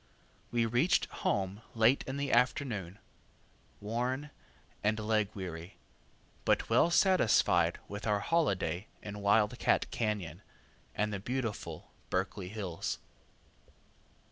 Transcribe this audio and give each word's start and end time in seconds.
We 0.49 0.65
reached 0.65 1.05
home 1.21 1.61
late 1.75 2.03
in 2.07 2.17
the 2.17 2.31
afternoon, 2.31 2.97
worn, 3.79 4.31
and 4.83 4.97
leg 4.97 5.29
weary, 5.35 5.77
but 6.43 6.71
well 6.71 6.89
satisfied 6.89 7.77
with 7.87 8.07
our 8.07 8.19
holiday 8.21 8.87
in 9.03 9.19
Wild 9.21 9.59
cat 9.59 9.85
Cañon 9.91 10.39
and 10.95 11.13
the 11.13 11.19
beautiful 11.19 11.91
Berkeley 12.09 12.49
hills. 12.49 12.97